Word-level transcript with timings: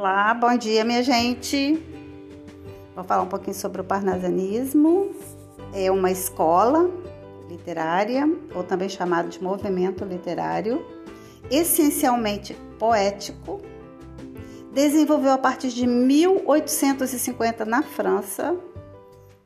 Olá, 0.00 0.32
bom 0.32 0.56
dia, 0.56 0.84
minha 0.84 1.02
gente. 1.02 1.76
Vou 2.94 3.02
falar 3.02 3.24
um 3.24 3.26
pouquinho 3.26 3.56
sobre 3.56 3.80
o 3.80 3.84
parnasianismo. 3.84 5.10
É 5.74 5.90
uma 5.90 6.08
escola 6.08 6.88
literária, 7.50 8.24
ou 8.54 8.62
também 8.62 8.88
chamado 8.88 9.28
de 9.28 9.42
movimento 9.42 10.04
literário, 10.04 10.86
essencialmente 11.50 12.54
poético. 12.78 13.60
Desenvolveu 14.72 15.32
a 15.32 15.38
partir 15.38 15.70
de 15.70 15.84
1850 15.84 17.64
na 17.64 17.82
França 17.82 18.56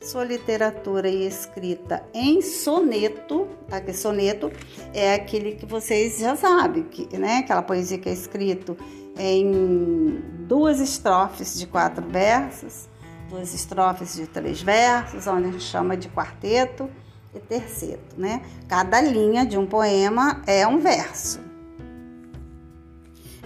sua 0.02 0.24
literatura 0.24 1.08
e 1.08 1.26
escrita 1.26 2.02
em 2.12 2.42
soneto, 2.42 3.48
tá? 3.68 3.80
Que 3.80 3.92
soneto 3.94 4.50
é 4.92 5.14
aquele 5.14 5.52
que 5.52 5.64
vocês 5.64 6.18
já 6.18 6.36
sabem, 6.36 6.82
que, 6.82 7.16
né? 7.16 7.38
Aquela 7.38 7.62
poesia 7.62 7.96
que 7.96 8.08
é 8.08 8.12
escrito 8.12 8.76
em 9.18 10.22
duas 10.46 10.80
estrofes 10.80 11.58
de 11.58 11.66
quatro 11.66 12.06
versos, 12.06 12.88
duas 13.28 13.54
estrofes 13.54 14.14
de 14.14 14.26
três 14.26 14.62
versos, 14.62 15.26
onde 15.26 15.48
a 15.48 15.52
gente 15.52 15.64
chama 15.64 15.96
de 15.96 16.08
quarteto 16.08 16.88
e 17.34 17.40
terceto, 17.40 18.18
né? 18.18 18.42
Cada 18.68 19.00
linha 19.00 19.46
de 19.46 19.56
um 19.56 19.66
poema 19.66 20.42
é 20.46 20.66
um 20.66 20.78
verso. 20.78 21.40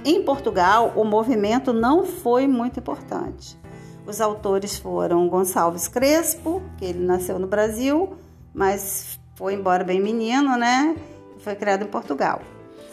Em 0.04 0.22
Portugal, 0.22 0.92
o 0.94 1.04
movimento 1.04 1.72
não 1.72 2.04
foi 2.04 2.46
muito 2.46 2.78
importante. 2.78 3.58
Os 4.06 4.20
autores 4.20 4.78
foram 4.78 5.28
Gonçalves 5.28 5.88
Crespo, 5.88 6.62
que 6.78 6.84
ele 6.84 7.04
nasceu 7.04 7.40
no 7.40 7.46
Brasil, 7.48 8.16
mas 8.54 9.18
foi 9.34 9.54
embora 9.54 9.82
bem 9.82 10.00
menino, 10.00 10.56
né? 10.56 10.96
Foi 11.38 11.56
criado 11.56 11.82
em 11.82 11.88
Portugal. 11.88 12.40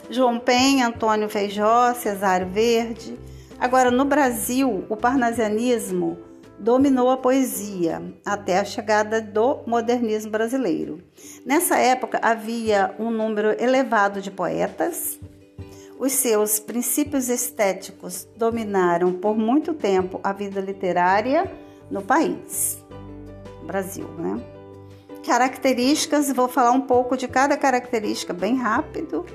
João 0.10 0.40
Penha, 0.40 0.88
Antônio 0.88 1.30
Feijó, 1.30 1.94
Cesário 1.94 2.48
Verde. 2.48 3.18
Agora, 3.60 3.90
no 3.90 4.06
Brasil, 4.06 4.86
o 4.90 4.98
parnasianismo 4.98 6.18
dominou 6.60 7.10
a 7.10 7.18
poesia 7.18 8.02
até 8.26 8.60
a 8.60 8.66
chegada 8.66 9.22
do 9.22 9.60
modernismo 9.66 10.32
brasileiro. 10.32 11.02
Nessa 11.46 11.78
época 11.78 12.20
havia 12.22 12.94
um 13.00 13.10
número 13.10 13.56
elevado 13.62 14.22
de 14.22 14.32
poetas. 14.32 15.20
Os 16.00 16.12
seus 16.14 16.60
princípios 16.60 17.30
estéticos 17.30 18.28
dominaram 18.36 19.14
por 19.14 19.38
muito 19.38 19.74
tempo 19.74 20.20
a 20.24 20.34
vida 20.34 20.60
literária 20.60 21.50
no 21.90 22.02
país, 22.02 22.84
Brasil, 23.66 24.08
né? 24.18 24.42
Características, 25.26 26.32
vou 26.34 26.50
falar 26.50 26.72
um 26.72 26.82
pouco 26.82 27.16
de 27.16 27.28
cada 27.28 27.56
característica 27.56 28.34
bem 28.34 28.58
rápido. 28.58 29.26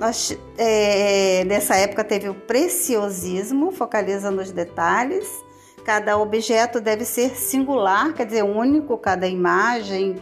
Nós, 0.00 0.34
é, 0.56 1.44
nessa 1.44 1.76
época 1.76 2.02
teve 2.02 2.26
o 2.26 2.34
preciosismo, 2.34 3.70
focaliza 3.70 4.30
nos 4.30 4.50
detalhes. 4.50 5.28
Cada 5.84 6.16
objeto 6.16 6.80
deve 6.80 7.04
ser 7.04 7.36
singular, 7.36 8.14
quer 8.14 8.24
dizer, 8.24 8.42
único, 8.42 8.96
cada 8.96 9.28
imagem. 9.28 10.16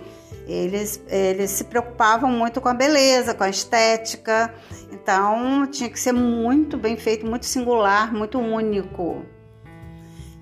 Eles, 0.49 1.01
eles 1.07 1.53
se 1.53 1.63
preocupavam 1.63 2.29
muito 2.29 2.61
com 2.61 2.69
a 2.69 2.75
beleza, 2.75 3.35
com 3.35 3.45
a 3.45 3.49
estética. 3.49 4.53
Então, 4.91 5.65
tinha 5.71 5.89
que 5.89 6.01
ser 6.01 6.13
muito 6.13 6.77
bem 6.77 6.97
feito, 6.97 7.25
muito 7.25 7.47
singular, 7.47 8.13
muito 8.13 8.37
único. 8.41 9.25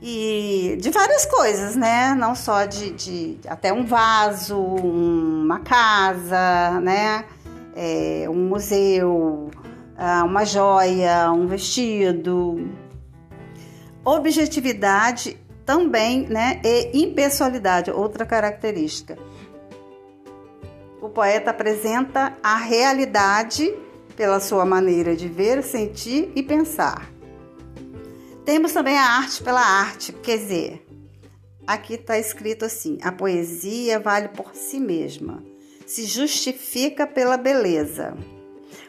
E 0.01 0.79
de 0.81 0.89
várias 0.89 1.27
coisas, 1.27 1.77
né? 1.77 2.15
Não 2.15 2.35
só 2.35 2.65
de, 2.65 2.91
de 2.93 3.39
até 3.47 3.71
um 3.71 3.85
vaso, 3.85 4.59
uma 4.59 5.61
casa, 5.61 6.81
né? 6.81 7.27
É, 7.77 8.27
um 8.31 8.49
museu, 8.49 9.51
ah, 9.97 10.25
uma 10.25 10.47
joia, 10.47 11.31
um 11.31 11.47
vestido. 11.47 12.71
Objetividade 14.03 15.37
também, 15.65 16.27
né? 16.27 16.61
E 16.65 17.03
impessoalidade, 17.03 17.91
outra 17.91 18.25
característica. 18.25 19.19
O 21.03 21.11
poeta 21.11 21.51
apresenta 21.51 22.37
a 22.43 22.57
realidade 22.57 23.73
pela 24.17 24.41
sua 24.41 24.65
maneira 24.65 25.15
de 25.15 25.29
ver, 25.29 25.63
sentir 25.63 26.33
e 26.35 26.43
pensar. 26.43 27.11
Temos 28.45 28.73
também 28.73 28.97
a 28.97 29.05
arte 29.05 29.43
pela 29.43 29.61
arte, 29.61 30.13
quer 30.13 30.39
dizer, 30.39 30.87
aqui 31.67 31.95
está 31.95 32.17
escrito 32.17 32.65
assim: 32.65 32.97
a 33.03 33.13
poesia 33.13 33.99
vale 34.01 34.29
por 34.29 34.55
si 34.55 34.81
mesma 34.81 35.43
se 35.87 36.05
justifica 36.05 37.07
pela 37.07 37.37
beleza, 37.37 38.15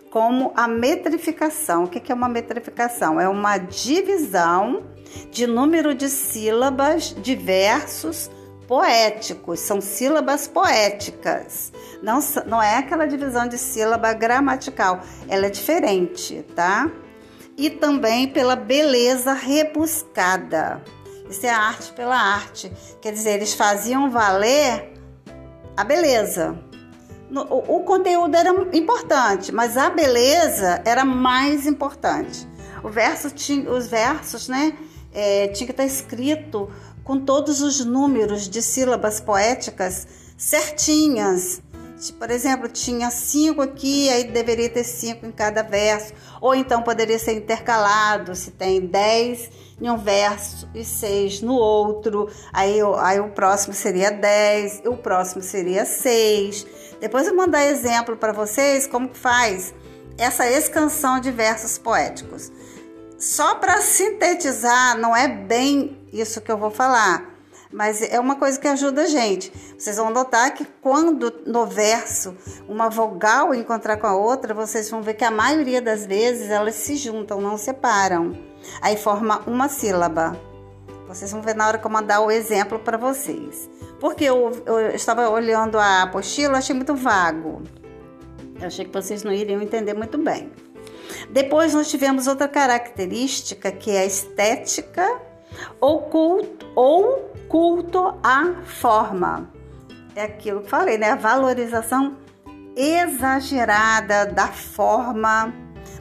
como 0.10 0.52
a 0.56 0.68
metrificação. 0.68 1.84
O 1.84 1.88
que 1.88 2.12
é 2.12 2.16
uma 2.16 2.28
metrificação? 2.28 3.22
É 3.22 3.30
uma 3.30 3.58
divisão 3.58 4.84
de 5.32 5.46
número 5.46 5.94
de 5.94 6.10
sílabas 6.10 7.16
de 7.22 7.36
versos 7.36 8.30
poéticos, 8.68 9.60
são 9.62 9.80
sílabas 9.80 10.48
poéticas. 10.48 11.72
Não, 12.02 12.20
não 12.46 12.62
é 12.62 12.78
aquela 12.78 13.06
divisão 13.06 13.48
de 13.48 13.58
sílaba 13.58 14.12
gramatical, 14.14 15.02
ela 15.30 15.46
é 15.46 15.50
diferente, 15.50 16.44
tá? 16.56 16.92
E 17.56 17.70
também 17.70 18.28
pela 18.28 18.56
beleza 18.56 19.34
rebuscada. 19.34 20.84
Isso 21.30 21.46
é 21.46 21.50
arte 21.50 21.92
pela 21.94 22.16
arte. 22.16 22.72
Quer 23.02 23.14
dizer, 23.14 23.34
eles 23.34 23.54
faziam 23.54 24.10
valer 24.10 24.94
a 25.76 25.84
beleza, 25.84 26.58
o, 27.30 27.80
conteúdo 27.82 28.36
era 28.36 28.50
importante, 28.74 29.52
mas 29.52 29.76
a 29.76 29.90
beleza 29.90 30.82
era 30.86 31.04
mais 31.04 31.66
importante. 31.66 32.48
O 32.84 32.90
verso 32.90 33.30
tinha, 33.30 33.70
os 33.70 33.88
versos, 33.88 34.48
né, 34.48 34.78
é, 35.14 35.48
tinha 35.48 35.66
que 35.66 35.74
estar 35.74 35.86
escrito 35.86 36.70
com 37.04 37.20
todos 37.20 37.62
os 37.62 37.84
números 37.84 38.50
de 38.50 38.62
sílabas 38.62 39.20
poéticas 39.20 40.08
certinhas. 40.38 41.62
Por 42.20 42.30
exemplo, 42.30 42.70
tinha 42.70 43.10
cinco 43.10 43.62
aqui, 43.62 44.08
aí 44.10 44.26
deveria 44.26 44.70
ter 44.70 44.84
cinco 44.84 45.26
em 45.26 45.32
cada 45.32 45.64
verso. 45.64 46.14
Ou 46.40 46.54
então 46.54 46.84
poderia 46.84 47.18
ser 47.18 47.34
intercalado, 47.34 48.36
se 48.36 48.52
tem 48.52 48.82
dez 48.82 49.50
em 49.82 49.90
um 49.90 49.98
verso 49.98 50.70
e 50.76 50.84
seis 50.84 51.42
no 51.42 51.54
outro. 51.54 52.30
Aí, 52.54 52.80
aí 53.00 53.20
o 53.20 53.30
próximo 53.30 53.74
seria 53.74 54.12
dez, 54.12 54.82
o 54.86 54.96
próximo 54.96 55.42
seria 55.42 55.86
seis. 55.86 56.68
Depois 57.00 57.28
eu 57.28 57.36
vou 57.36 57.46
mandar 57.46 57.66
exemplo 57.66 58.18
para 58.18 58.34
vocês 58.34 58.88
como 58.88 59.10
faz 59.14 59.74
essa 60.18 60.50
escansão 60.50 61.20
de 61.20 61.32
versos 61.32 61.78
poéticos. 61.78 62.52
Só 63.18 63.56
para 63.56 63.82
sintetizar, 63.82 64.98
não 64.98 65.16
é 65.16 65.28
bem 65.28 65.98
isso 66.12 66.42
que 66.42 66.52
eu 66.52 66.58
vou 66.58 66.72
falar 66.72 67.38
mas 67.72 68.02
é 68.02 68.20
uma 68.20 68.36
coisa 68.36 68.60
que 68.60 68.68
ajuda 68.68 69.04
a 69.04 69.08
gente. 69.08 69.52
Vocês 69.78 69.98
vão 69.98 70.10
notar 70.10 70.54
que 70.54 70.66
quando 70.82 71.34
no 71.46 71.66
verso 71.66 72.36
uma 72.68 72.90
vogal 72.90 73.54
encontrar 73.54 73.98
com 73.98 74.08
a 74.08 74.16
outra, 74.16 74.54
vocês 74.54 74.90
vão 74.90 75.02
ver 75.02 75.16
que 75.16 75.26
a 75.26 75.32
maioria 75.32 75.82
das 75.82 76.06
vezes 76.06 76.50
elas 76.50 76.76
se 76.76 76.96
juntam, 76.96 77.42
não 77.42 77.58
separam. 77.58 78.38
Aí 78.82 78.98
forma 78.98 79.42
uma 79.46 79.68
sílaba. 79.68 80.38
Vocês 81.08 81.32
vão 81.32 81.42
ver 81.42 81.56
na 81.56 81.68
hora 81.68 81.78
que 81.78 81.86
eu 81.86 81.92
mandar 81.92 82.22
o 82.22 82.32
exemplo 82.32 82.80
para 82.80 82.98
vocês. 82.98 83.70
Porque 84.00 84.24
eu, 84.24 84.52
eu 84.66 84.90
estava 84.90 85.28
olhando 85.30 85.78
a 85.78 86.04
apostila, 86.04 86.58
achei 86.58 86.76
muito 86.76 86.96
vago. 86.96 87.64
Eu 88.60 88.68
achei 88.68 88.86
que 88.86 88.92
vocês 88.92 89.24
não 89.24 89.32
iriam 89.32 89.62
entender 89.62 89.94
muito 89.94 90.18
bem. 90.18 90.52
Depois 91.30 91.74
nós 91.74 91.90
tivemos 91.90 92.28
outra 92.28 92.48
característica 92.48 93.72
que 93.72 93.92
é 93.92 94.00
a 94.00 94.06
estética 94.06 95.22
ou 95.80 96.04
culto, 96.04 96.66
ou 96.76 97.32
culto 97.48 98.16
à 98.24 98.54
forma. 98.66 99.52
É 100.16 100.24
aquilo 100.24 100.62
que 100.62 100.70
falei, 100.70 100.98
né? 100.98 101.12
A 101.12 101.16
valorização 101.16 102.18
exagerada 102.76 104.26
da 104.26 104.48
forma, 104.48 105.54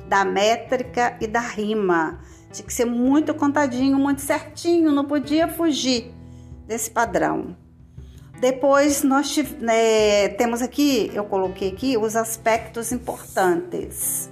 da 0.09 0.25
métrica 0.25 1.17
e 1.20 1.26
da 1.26 1.41
rima. 1.41 2.20
Tinha 2.53 2.67
que 2.67 2.73
ser 2.73 2.85
muito 2.85 3.35
contadinho, 3.35 3.99
muito 3.99 4.20
certinho, 4.20 4.93
não 4.93 5.05
podia 5.05 5.49
fugir 5.49 6.12
desse 6.67 6.91
padrão. 6.91 7.56
Depois 8.41 9.03
nós 9.03 9.37
né, 9.61 10.29
temos 10.31 10.62
aqui, 10.62 11.11
eu 11.15 11.25
coloquei 11.25 11.71
aqui 11.71 11.97
os 11.97 12.17
aspectos 12.17 12.93
importantes, 12.93 14.31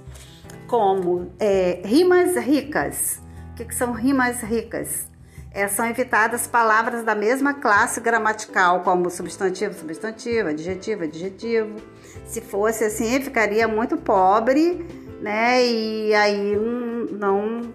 como 0.67 1.31
é, 1.39 1.81
rimas 1.83 2.35
ricas. 2.37 3.21
O 3.51 3.55
que, 3.55 3.65
que 3.65 3.75
são 3.75 3.93
rimas 3.93 4.41
ricas? 4.41 5.07
é, 5.55 5.69
são 5.69 5.85
evitadas 5.85 6.45
palavras 6.45 7.05
da 7.05 7.15
mesma 7.15 7.53
classe 7.53 8.01
gramatical, 8.01 8.81
como 8.81 9.09
substantivo, 9.09 9.73
substantivo, 9.73 10.49
adjetivo, 10.49 11.05
adjetivo. 11.05 11.77
Se 12.25 12.41
fosse 12.41 12.83
assim, 12.83 13.21
ficaria 13.21 13.65
muito 13.65 13.95
pobre, 13.95 14.85
né? 15.21 15.65
E 15.65 16.13
aí 16.13 16.57
não 17.09 17.73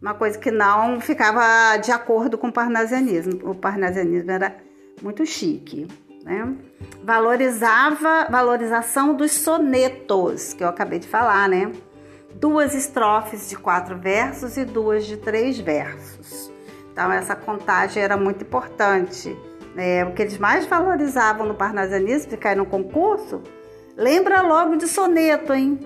uma 0.00 0.14
coisa 0.14 0.38
que 0.38 0.50
não 0.50 0.98
ficava 0.98 1.76
de 1.76 1.92
acordo 1.92 2.38
com 2.38 2.48
o 2.48 2.52
parnasianismo. 2.52 3.50
O 3.50 3.54
parnasianismo 3.54 4.30
era 4.30 4.56
muito 5.02 5.24
chique, 5.26 5.86
né? 6.24 6.54
Valorizava 7.02 8.26
valorização 8.30 9.14
dos 9.14 9.32
sonetos, 9.32 10.54
que 10.54 10.64
eu 10.64 10.68
acabei 10.68 10.98
de 10.98 11.08
falar, 11.08 11.48
né? 11.48 11.70
duas 12.34 12.74
estrofes 12.74 13.48
de 13.48 13.56
quatro 13.56 13.96
versos 13.98 14.56
e 14.56 14.64
duas 14.64 15.06
de 15.06 15.16
três 15.16 15.58
versos. 15.58 16.52
Então, 16.92 17.10
essa 17.12 17.34
contagem 17.34 18.02
era 18.02 18.16
muito 18.16 18.44
importante. 18.44 19.36
Né? 19.74 20.04
O 20.04 20.12
que 20.12 20.22
eles 20.22 20.38
mais 20.38 20.66
valorizavam 20.66 21.46
no 21.46 21.54
parnasianismo, 21.54 22.30
de 22.30 22.36
cair 22.36 22.56
no 22.56 22.66
concurso, 22.66 23.42
lembra 23.96 24.42
logo 24.42 24.76
de 24.76 24.86
soneto, 24.86 25.52
hein? 25.52 25.80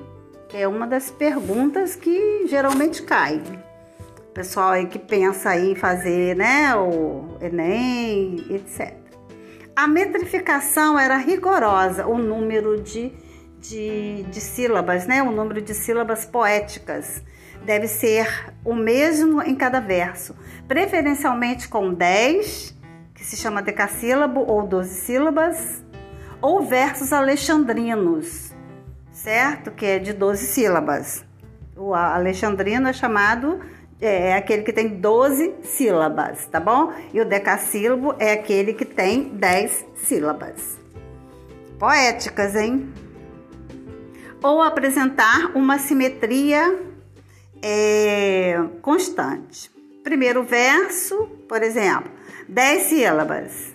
Que 0.48 0.58
é 0.58 0.68
uma 0.68 0.86
das 0.86 1.10
perguntas 1.10 1.94
que 1.94 2.46
geralmente 2.46 3.02
cai. 3.02 3.42
O 4.18 4.32
pessoal 4.32 4.70
aí 4.70 4.86
que 4.86 4.98
pensa 4.98 5.56
em 5.56 5.74
fazer 5.74 6.36
né, 6.36 6.74
o 6.76 7.36
Enem, 7.40 8.44
etc. 8.50 8.97
A 9.78 9.86
metrificação 9.86 10.98
era 10.98 11.16
rigorosa, 11.16 12.04
o 12.04 12.18
número 12.18 12.82
de, 12.82 13.12
de, 13.60 14.24
de 14.24 14.40
sílabas, 14.40 15.06
né? 15.06 15.22
O 15.22 15.30
número 15.30 15.62
de 15.62 15.72
sílabas 15.72 16.26
poéticas 16.26 17.22
deve 17.64 17.86
ser 17.86 18.52
o 18.64 18.74
mesmo 18.74 19.40
em 19.40 19.54
cada 19.54 19.78
verso, 19.78 20.34
preferencialmente 20.66 21.68
com 21.68 21.94
10, 21.94 22.76
que 23.14 23.24
se 23.24 23.36
chama 23.36 23.62
decassílabo 23.62 24.40
ou 24.40 24.66
12 24.66 24.92
sílabas, 25.02 25.84
ou 26.42 26.60
versos 26.60 27.12
alexandrinos, 27.12 28.52
certo? 29.12 29.70
Que 29.70 29.86
é 29.86 29.98
de 30.00 30.12
12 30.12 30.44
sílabas. 30.44 31.24
O 31.76 31.94
alexandrino 31.94 32.88
é 32.88 32.92
chamado 32.92 33.60
é, 34.00 34.28
é 34.28 34.34
aquele 34.34 34.62
que 34.62 34.72
tem 34.72 34.88
12 34.88 35.54
sílabas, 35.62 36.46
tá 36.46 36.60
bom? 36.60 36.92
E 37.12 37.20
o 37.20 37.24
decassílabo 37.24 38.14
é 38.18 38.32
aquele 38.32 38.72
que 38.72 38.84
tem 38.84 39.30
10 39.30 39.86
sílabas. 39.96 40.78
Poéticas, 41.78 42.54
hein? 42.54 42.92
Ou 44.42 44.62
apresentar 44.62 45.56
uma 45.56 45.78
simetria 45.78 46.78
é, 47.62 48.56
constante. 48.82 49.70
Primeiro 50.04 50.44
verso, 50.44 51.26
por 51.48 51.62
exemplo, 51.62 52.10
10 52.48 52.82
sílabas. 52.84 53.74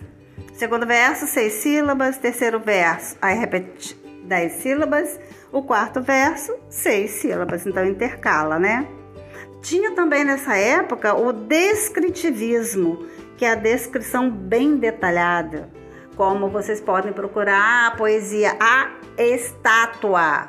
Segundo 0.54 0.86
verso, 0.86 1.26
6 1.26 1.52
sílabas. 1.52 2.16
Terceiro 2.16 2.60
verso, 2.60 3.16
aí 3.20 3.36
repete 3.38 3.94
10 4.24 4.52
sílabas. 4.52 5.20
O 5.52 5.62
quarto 5.62 6.00
verso, 6.00 6.54
6 6.70 7.10
sílabas. 7.10 7.66
Então 7.66 7.84
intercala, 7.84 8.58
né? 8.58 8.86
Tinha 9.64 9.92
também 9.92 10.24
nessa 10.24 10.54
época 10.58 11.14
o 11.14 11.32
descritivismo, 11.32 13.06
que 13.34 13.46
é 13.46 13.52
a 13.52 13.54
descrição 13.54 14.30
bem 14.30 14.76
detalhada. 14.76 15.70
Como 16.16 16.50
vocês 16.50 16.82
podem 16.82 17.14
procurar 17.14 17.86
a 17.86 17.96
poesia 17.96 18.54
A 18.60 18.90
Estátua 19.16 20.48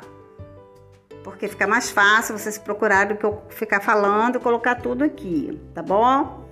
porque 1.24 1.48
fica 1.48 1.66
mais 1.66 1.90
fácil 1.90 2.38
vocês 2.38 2.56
procurarem 2.56 3.08
do 3.08 3.16
que 3.18 3.26
eu 3.26 3.42
ficar 3.48 3.80
falando 3.80 4.36
e 4.36 4.38
colocar 4.38 4.76
tudo 4.76 5.02
aqui, 5.02 5.60
tá 5.74 5.82
bom? 5.82 6.46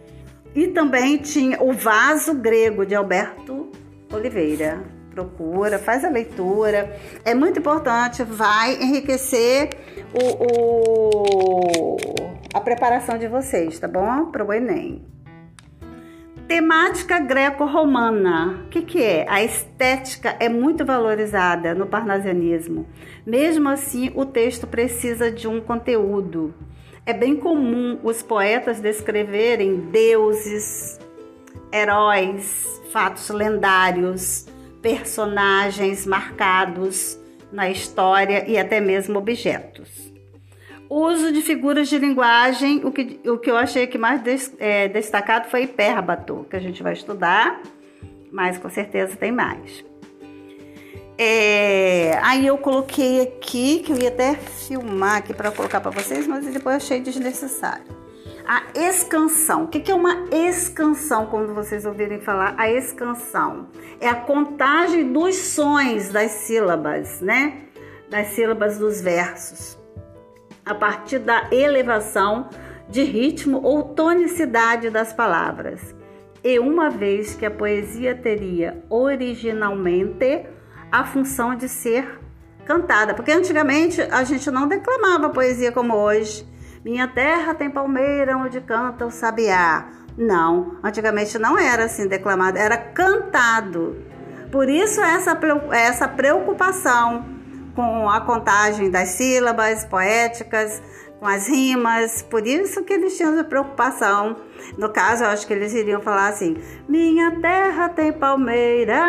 E 0.52 0.66
também 0.66 1.16
tinha 1.18 1.62
o 1.62 1.72
Vaso 1.72 2.34
Grego 2.34 2.84
de 2.84 2.92
Alberto 2.92 3.70
Oliveira. 4.12 4.82
Procura, 5.12 5.78
faz 5.78 6.04
a 6.04 6.08
leitura. 6.08 6.92
É 7.24 7.36
muito 7.36 7.60
importante, 7.60 8.24
vai 8.24 8.74
enriquecer 8.82 9.70
o, 10.12 10.44
o 10.44 12.23
a 12.54 12.60
preparação 12.60 13.18
de 13.18 13.26
vocês, 13.26 13.80
tá 13.80 13.88
bom? 13.88 14.26
Para 14.26 14.44
o 14.44 14.52
Enem. 14.52 15.04
Temática 16.46 17.18
greco-romana. 17.18 18.64
O 18.66 18.68
que, 18.68 18.82
que 18.82 19.02
é? 19.02 19.26
A 19.28 19.42
estética 19.42 20.36
é 20.38 20.48
muito 20.48 20.84
valorizada 20.84 21.74
no 21.74 21.86
parnasianismo. 21.86 22.86
Mesmo 23.26 23.68
assim, 23.68 24.12
o 24.14 24.24
texto 24.24 24.68
precisa 24.68 25.32
de 25.32 25.48
um 25.48 25.60
conteúdo. 25.60 26.54
É 27.04 27.12
bem 27.12 27.34
comum 27.34 27.98
os 28.04 28.22
poetas 28.22 28.80
descreverem 28.80 29.90
deuses, 29.90 31.00
heróis, 31.72 32.80
fatos 32.92 33.30
lendários, 33.30 34.46
personagens 34.80 36.06
marcados 36.06 37.18
na 37.50 37.68
história 37.68 38.48
e 38.48 38.56
até 38.56 38.80
mesmo 38.80 39.18
objetos. 39.18 40.13
Uso 40.96 41.32
de 41.32 41.42
figuras 41.42 41.88
de 41.88 41.98
linguagem, 41.98 42.80
o 42.84 42.92
que, 42.92 43.18
o 43.28 43.36
que 43.36 43.50
eu 43.50 43.56
achei 43.56 43.84
que 43.84 43.98
mais 43.98 44.22
des, 44.22 44.54
é, 44.60 44.86
destacado 44.86 45.50
foi 45.50 45.64
hipérbato, 45.64 46.46
que 46.48 46.54
a 46.54 46.60
gente 46.60 46.84
vai 46.84 46.92
estudar, 46.92 47.60
mas 48.30 48.58
com 48.58 48.70
certeza 48.70 49.16
tem 49.16 49.32
mais. 49.32 49.84
É, 51.18 52.16
aí 52.22 52.46
eu 52.46 52.56
coloquei 52.56 53.22
aqui, 53.22 53.80
que 53.80 53.90
eu 53.90 53.98
ia 53.98 54.08
até 54.08 54.36
filmar 54.36 55.16
aqui 55.16 55.34
para 55.34 55.50
colocar 55.50 55.80
para 55.80 55.90
vocês, 55.90 56.28
mas 56.28 56.46
depois 56.46 56.76
achei 56.76 57.00
desnecessário. 57.00 57.86
A 58.46 58.62
escansão. 58.76 59.64
O 59.64 59.66
que 59.66 59.90
é 59.90 59.94
uma 59.96 60.28
escansão? 60.30 61.26
Quando 61.26 61.52
vocês 61.56 61.84
ouvirem 61.84 62.20
falar 62.20 62.54
a 62.56 62.70
escansão, 62.70 63.66
é 64.00 64.08
a 64.08 64.14
contagem 64.14 65.12
dos 65.12 65.34
sons 65.34 66.10
das 66.10 66.30
sílabas, 66.30 67.20
né? 67.20 67.62
Das 68.08 68.28
sílabas 68.28 68.78
dos 68.78 69.00
versos 69.00 69.82
a 70.64 70.74
partir 70.74 71.18
da 71.18 71.48
elevação 71.50 72.48
de 72.88 73.02
ritmo 73.02 73.60
ou 73.62 73.82
tonicidade 73.82 74.90
das 74.90 75.12
palavras. 75.12 75.94
E 76.42 76.58
uma 76.58 76.90
vez 76.90 77.34
que 77.34 77.46
a 77.46 77.50
poesia 77.50 78.14
teria 78.14 78.82
originalmente 78.90 80.46
a 80.92 81.04
função 81.04 81.54
de 81.54 81.68
ser 81.68 82.20
cantada, 82.64 83.14
porque 83.14 83.32
antigamente 83.32 84.00
a 84.02 84.24
gente 84.24 84.50
não 84.50 84.68
declamava 84.68 85.30
poesia 85.30 85.72
como 85.72 85.94
hoje. 85.94 86.46
Minha 86.84 87.08
terra 87.08 87.54
tem 87.54 87.70
palmeira 87.70 88.36
onde 88.36 88.60
canta 88.60 89.06
o 89.06 89.10
sabiá. 89.10 89.88
Não, 90.16 90.76
antigamente 90.82 91.38
não 91.38 91.58
era 91.58 91.86
assim 91.86 92.06
declamado, 92.06 92.58
era 92.58 92.76
cantado. 92.76 93.96
Por 94.52 94.68
isso 94.68 95.00
essa, 95.00 95.38
essa 95.72 96.06
preocupação 96.06 97.33
com 97.74 98.08
a 98.08 98.20
contagem 98.20 98.90
das 98.90 99.08
sílabas 99.10 99.84
poéticas, 99.84 100.82
com 101.18 101.26
as 101.26 101.48
rimas, 101.48 102.22
por 102.22 102.46
isso 102.46 102.84
que 102.84 102.92
eles 102.92 103.16
tinham 103.16 103.32
essa 103.32 103.44
preocupação. 103.44 104.36
No 104.78 104.88
caso, 104.90 105.24
eu 105.24 105.28
acho 105.28 105.46
que 105.46 105.52
eles 105.52 105.72
iriam 105.74 106.00
falar 106.00 106.28
assim: 106.28 106.56
Minha 106.88 107.40
terra 107.40 107.88
tem 107.88 108.12
palmeira, 108.12 109.02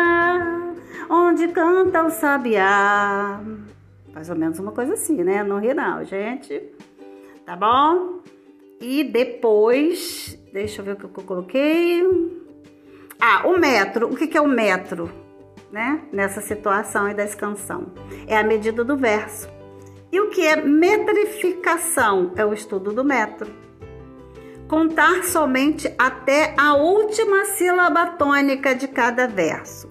onde 1.08 1.48
canta 1.48 2.04
o 2.04 2.10
sabiá. 2.10 3.40
Mais 4.12 4.30
ou 4.30 4.36
menos 4.36 4.58
uma 4.58 4.72
coisa 4.72 4.94
assim, 4.94 5.22
né? 5.22 5.42
Não 5.42 5.58
ri 5.58 5.74
não, 5.74 6.04
gente. 6.04 6.62
Tá 7.44 7.54
bom? 7.54 8.20
E 8.80 9.04
depois, 9.04 10.38
deixa 10.52 10.80
eu 10.80 10.84
ver 10.86 10.92
o 10.92 10.96
que 10.96 11.04
eu 11.04 11.24
coloquei. 11.24 12.02
Ah, 13.20 13.46
o 13.46 13.58
metro. 13.58 14.12
O 14.12 14.16
que 14.16 14.36
é 14.36 14.40
o 14.40 14.48
metro? 14.48 15.25
Né, 15.70 16.02
nessa 16.12 16.40
situação 16.40 17.08
e 17.08 17.14
escansão. 17.22 17.92
É 18.26 18.36
a 18.36 18.44
medida 18.44 18.84
do 18.84 18.96
verso. 18.96 19.48
E 20.10 20.20
o 20.20 20.30
que 20.30 20.46
é 20.46 20.56
metrificação? 20.56 22.32
É 22.36 22.44
o 22.44 22.52
estudo 22.52 22.92
do 22.92 23.04
metro. 23.04 23.50
Contar 24.68 25.24
somente 25.24 25.92
até 25.98 26.54
a 26.56 26.74
última 26.74 27.44
sílaba 27.44 28.06
tônica 28.06 28.74
de 28.74 28.88
cada 28.88 29.26
verso. 29.28 29.88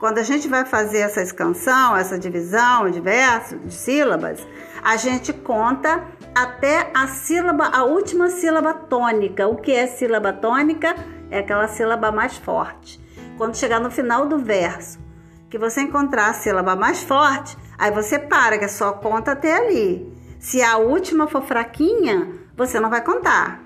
Quando 0.00 0.18
a 0.18 0.22
gente 0.22 0.46
vai 0.46 0.64
fazer 0.64 0.98
essa 0.98 1.22
escansão, 1.22 1.96
essa 1.96 2.18
divisão 2.18 2.90
de 2.90 3.00
versos, 3.00 3.58
de 3.64 3.72
sílabas, 3.72 4.46
a 4.82 4.96
gente 4.96 5.32
conta 5.32 6.04
até 6.34 6.90
a 6.94 7.06
sílaba, 7.06 7.68
a 7.68 7.84
última 7.84 8.28
sílaba 8.28 8.74
tônica. 8.74 9.48
O 9.48 9.56
que 9.56 9.72
é 9.72 9.86
sílaba 9.86 10.32
tônica? 10.32 10.94
É 11.30 11.38
aquela 11.38 11.66
sílaba 11.66 12.12
mais 12.12 12.36
forte. 12.36 13.00
Quando 13.38 13.56
chegar 13.56 13.80
no 13.80 13.90
final 13.90 14.26
do 14.26 14.38
verso, 14.38 14.98
que 15.48 15.58
você 15.58 15.80
encontrar 15.82 16.30
a 16.30 16.34
sílaba 16.34 16.74
mais 16.74 17.02
forte, 17.02 17.56
aí 17.78 17.90
você 17.90 18.18
para, 18.18 18.58
que 18.58 18.64
é 18.64 18.68
só 18.68 18.92
conta 18.92 19.32
até 19.32 19.56
ali. 19.56 20.12
Se 20.38 20.62
a 20.62 20.76
última 20.76 21.26
for 21.26 21.42
fraquinha, 21.42 22.32
você 22.56 22.78
não 22.80 22.90
vai 22.90 23.02
contar, 23.02 23.62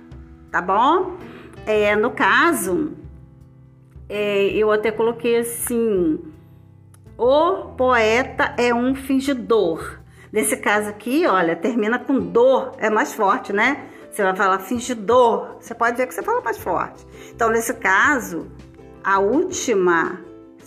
tá 0.50 0.60
bom? 0.60 1.16
É, 1.66 1.94
no 1.96 2.10
caso, 2.12 2.92
é, 4.08 4.48
eu 4.48 4.70
até 4.70 4.90
coloquei 4.90 5.38
assim: 5.38 6.18
o 7.16 7.74
poeta 7.76 8.54
é 8.56 8.74
um 8.74 8.94
fingidor. 8.94 10.00
Nesse 10.32 10.56
caso 10.56 10.88
aqui, 10.88 11.26
olha, 11.26 11.56
termina 11.56 11.98
com 11.98 12.18
dor, 12.18 12.72
é 12.78 12.88
mais 12.88 13.12
forte, 13.12 13.52
né? 13.52 13.88
Você 14.10 14.22
vai 14.22 14.34
falar 14.34 14.58
fingidor, 14.60 15.56
você 15.60 15.74
pode 15.74 15.96
ver 15.96 16.06
que 16.06 16.14
você 16.14 16.22
fala 16.22 16.40
mais 16.40 16.58
forte. 16.58 17.06
Então, 17.32 17.50
nesse 17.50 17.74
caso, 17.74 18.50
a 19.02 19.18
última 19.18 20.20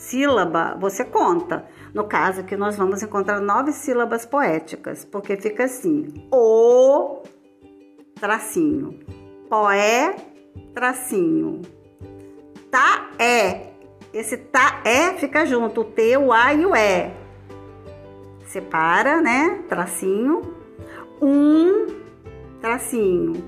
sílaba 0.04 0.78
você 0.80 1.06
conta. 1.06 1.66
No 1.94 2.06
caso 2.06 2.42
aqui 2.42 2.58
nós 2.58 2.76
vamos 2.76 3.02
encontrar 3.02 3.40
nove 3.40 3.72
sílabas 3.72 4.26
poéticas, 4.26 5.06
porque 5.06 5.38
fica 5.38 5.66
assim: 5.66 6.28
o 6.32 7.22
tracinho, 8.20 9.00
poé 9.50 10.16
tracinho, 10.74 11.62
tá 12.70 13.12
é. 13.20 13.72
Esse 14.14 14.38
tá 14.38 14.82
é 14.86 15.14
fica 15.14 15.46
junto, 15.46 15.82
o 15.82 15.86
T, 15.86 16.18
o 16.18 16.32
A 16.32 16.54
e 16.54 16.66
o 16.66 16.76
E. 16.76 17.12
Separa, 18.46 19.22
né? 19.22 19.64
Tracinho. 19.68 20.54
um 21.22 21.88
tracinho, 22.62 23.44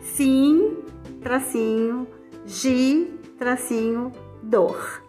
sim, 0.00 0.76
tracinho, 1.22 2.06
gi, 2.44 3.18
tracinho, 3.38 4.12
dor. 4.42 5.07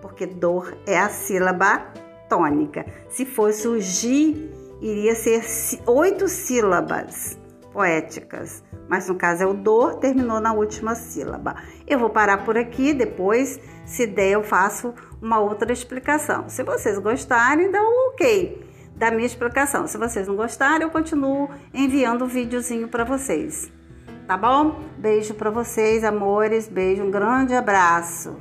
Porque 0.00 0.26
dor 0.26 0.76
é 0.86 0.98
a 0.98 1.08
sílaba 1.08 1.92
tônica. 2.28 2.86
Se 3.08 3.24
fosse 3.24 3.66
o 3.68 3.80
gi, 3.80 4.50
iria 4.80 5.14
ser 5.14 5.42
oito 5.86 6.28
sílabas 6.28 7.38
poéticas, 7.72 8.64
mas 8.88 9.08
no 9.08 9.14
caso 9.14 9.42
é 9.42 9.46
o 9.46 9.54
dor, 9.54 9.96
terminou 9.96 10.40
na 10.40 10.52
última 10.52 10.94
sílaba. 10.94 11.56
Eu 11.86 11.98
vou 11.98 12.10
parar 12.10 12.44
por 12.44 12.58
aqui, 12.58 12.92
depois, 12.92 13.60
se 13.84 14.06
der, 14.06 14.32
eu 14.32 14.42
faço 14.42 14.92
uma 15.22 15.38
outra 15.38 15.72
explicação. 15.72 16.48
Se 16.48 16.62
vocês 16.62 16.98
gostarem, 16.98 17.70
dá 17.70 17.80
um 17.80 18.08
ok 18.08 18.66
da 18.96 19.10
minha 19.10 19.26
explicação. 19.26 19.86
Se 19.86 19.96
vocês 19.96 20.26
não 20.26 20.36
gostarem, 20.36 20.82
eu 20.82 20.90
continuo 20.90 21.48
enviando 21.72 22.22
o 22.22 22.24
um 22.24 22.28
videozinho 22.28 22.88
para 22.88 23.04
vocês. 23.04 23.70
Tá 24.26 24.36
bom? 24.36 24.80
Beijo 24.98 25.34
para 25.34 25.50
vocês, 25.50 26.04
amores. 26.04 26.68
Beijo, 26.68 27.02
um 27.02 27.10
grande 27.10 27.54
abraço. 27.54 28.36